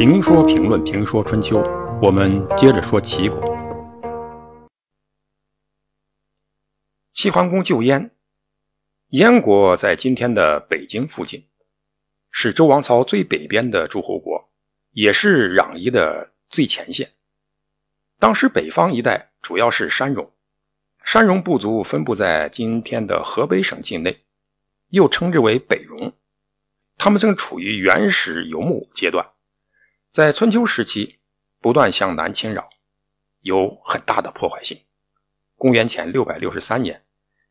[0.00, 1.60] 评说评论评说春秋，
[2.00, 3.38] 我们接着说齐国。
[7.12, 8.10] 齐桓公救燕，
[9.08, 11.44] 燕国在今天的北京附近，
[12.30, 14.48] 是周王朝最北边的诸侯国，
[14.92, 17.10] 也是攘夷的最前线。
[18.18, 20.32] 当时北方一带主要是山戎，
[21.04, 24.22] 山戎部族分布在今天的河北省境内，
[24.88, 26.14] 又称之为北戎。
[26.96, 29.26] 他们正处于原始游牧阶段，
[30.12, 31.20] 在春秋时期
[31.60, 32.68] 不断向南侵扰，
[33.42, 34.76] 有很大的破坏性。
[35.54, 37.04] 公元前六百六十三年，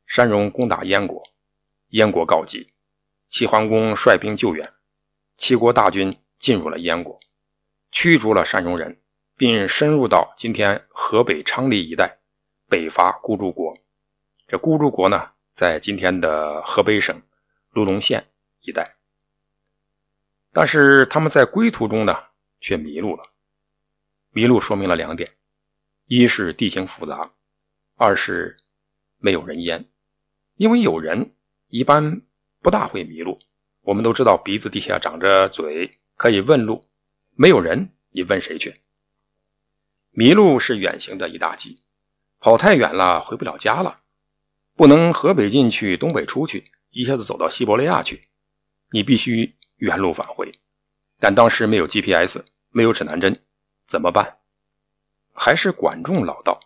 [0.05, 1.23] 山戎攻打燕国，
[1.91, 2.73] 燕国告急，
[3.29, 4.73] 齐桓公率兵救援，
[5.37, 7.17] 齐国大军进入了燕国，
[7.93, 8.99] 驱逐了山戎人，
[9.37, 12.19] 并深入到今天河北昌黎一带，
[12.67, 13.77] 北伐孤竹国。
[14.49, 17.21] 这孤竹国呢，在今天的河北省
[17.69, 18.27] 卢龙县
[18.59, 18.97] 一带。
[20.51, 22.17] 但是他们在归途中呢，
[22.59, 23.23] 却迷路了。
[24.31, 25.31] 迷路说明了两点：
[26.05, 27.31] 一是地形复杂，
[27.95, 28.55] 二是
[29.17, 29.85] 没有人烟。
[30.55, 31.33] 因为有人
[31.67, 32.21] 一般
[32.61, 33.39] 不大会迷路。
[33.81, 36.85] 我们都知道鼻子底下长着嘴，可以问路。
[37.35, 38.81] 没有人，你问谁去？
[40.11, 41.81] 迷路是远行的一大忌，
[42.39, 44.01] 跑太远了回不了家了，
[44.75, 48.27] 不能河北进去，东北出去，一下子走到西伯利亚去。
[48.91, 49.55] 你必须。
[49.79, 50.59] 原路返回，
[51.19, 53.43] 但当时没有 GPS，没有指南针，
[53.85, 54.37] 怎么办？
[55.33, 56.59] 还是管仲老道，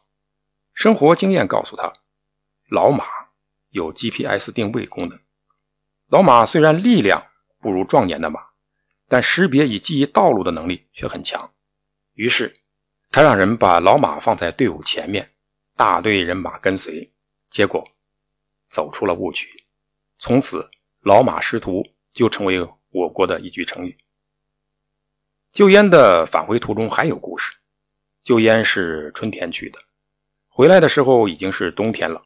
[0.74, 1.92] 生活经验告诉他，
[2.70, 3.06] 老马
[3.70, 5.20] 有 GPS 定位功能。
[6.08, 7.28] 老马虽然力量
[7.60, 8.40] 不如壮年的马，
[9.08, 11.52] 但识别与记忆道路的能力却很强。
[12.14, 12.62] 于是，
[13.12, 15.34] 他让人把老马放在队伍前面，
[15.76, 17.12] 大队人马跟随，
[17.50, 17.84] 结果
[18.70, 19.66] 走出了误区。
[20.20, 20.70] 从此，
[21.02, 22.68] 老马识途就成为。
[22.94, 23.98] 我国的一句成语。
[25.54, 27.54] 救燕的返回途中还有故事。
[28.24, 29.78] 救燕是春天去的，
[30.48, 32.24] 回来的时候已经是冬天了。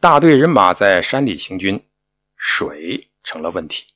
[0.00, 1.86] 大队人马在山里行军，
[2.38, 3.88] 水成了问题。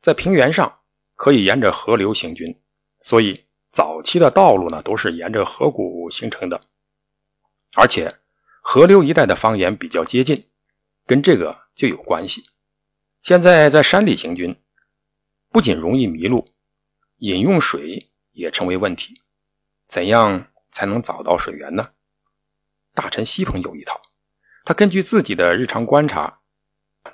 [0.00, 0.80] 在平原上
[1.16, 2.58] 可以沿着河流行军，
[3.02, 6.58] 所以早期的道路呢都是沿着河谷形成的。
[7.74, 8.10] 而且
[8.62, 10.48] 河流一带的方言比较接近，
[11.04, 12.46] 跟这个就有关系。
[13.22, 14.56] 现在在山里行军。
[15.50, 16.50] 不仅容易迷路，
[17.18, 19.22] 饮用水也成为问题。
[19.88, 21.90] 怎样才能找到水源呢？
[22.94, 24.00] 大臣西鹏有一套，
[24.64, 26.40] 他根据自己的日常观察，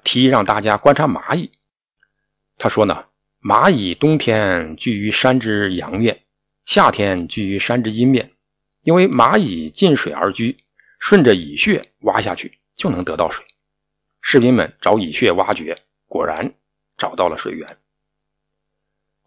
[0.03, 1.53] 提议让大家观察蚂蚁。
[2.57, 3.07] 他说呢，
[3.41, 6.25] 蚂蚁冬天居于山之阳面，
[6.65, 8.33] 夏天居于山之阴面，
[8.83, 10.65] 因为蚂蚁近水而居，
[10.99, 13.45] 顺着蚁穴挖下去就能得到水。
[14.21, 15.77] 士兵们找蚁穴挖掘，
[16.07, 16.55] 果然
[16.97, 17.77] 找到了水源。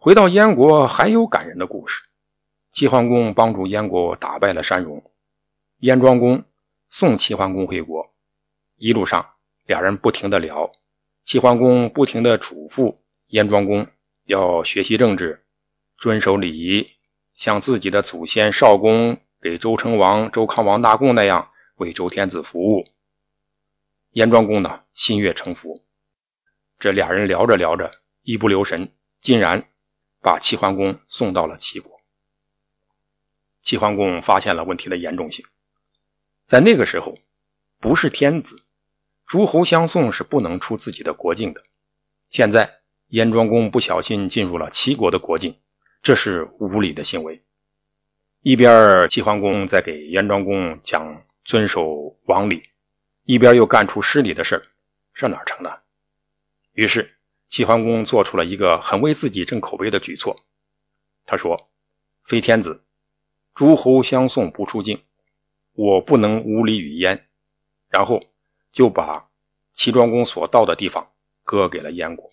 [0.06, 2.04] 回到燕国，还有感人的故事。
[2.70, 5.02] 齐桓公帮助燕国打败了山戎，
[5.78, 6.44] 燕庄公
[6.88, 8.14] 送齐桓公回国。
[8.76, 9.28] 一路上，
[9.64, 10.70] 俩人不停的聊。
[11.24, 12.94] 齐桓公不停的嘱咐
[13.30, 13.84] 燕庄公
[14.26, 15.44] 要学习政治，
[15.98, 16.88] 遵守礼仪，
[17.34, 22.86] 像自己的祖先少公给周成王、周康王纳贡那样为周天子服务。
[24.12, 25.82] 燕庄公呢，心悦诚服。
[26.78, 27.90] 这俩人聊着聊着，
[28.22, 28.88] 一不留神，
[29.20, 29.68] 竟然。
[30.26, 32.00] 把齐桓公送到了齐国。
[33.62, 35.46] 齐桓公发现了问题的严重性，
[36.48, 37.16] 在那个时候，
[37.78, 38.64] 不是天子，
[39.24, 41.62] 诸侯相送是不能出自己的国境的。
[42.28, 45.56] 现在燕庄公不小心进入了齐国的国境，
[46.02, 47.40] 这是无礼的行为。
[48.42, 52.68] 一边齐桓公在给燕庄公讲遵守王礼，
[53.22, 54.60] 一边又干出失礼的事
[55.14, 55.70] 这哪成呢？
[56.72, 57.15] 于是。
[57.48, 60.44] 齐桓公做出了一个很为自己争口碑的举措，
[61.24, 61.68] 他说
[62.24, 62.84] ：“非天子，
[63.54, 65.04] 诸侯相送不出境，
[65.72, 67.28] 我不能无礼于燕。”
[67.88, 68.20] 然后
[68.72, 69.28] 就把
[69.72, 71.12] 齐庄公所到的地方
[71.44, 72.28] 割给了燕国。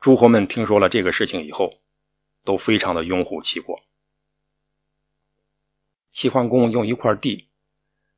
[0.00, 1.80] 诸侯们听说了这个事情以后，
[2.44, 3.80] 都非常的拥护齐国。
[6.10, 7.48] 齐桓公用一块地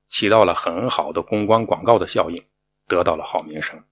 [0.09, 2.45] 起到了很好的公关广告的效应，
[2.87, 3.83] 得到了好名声。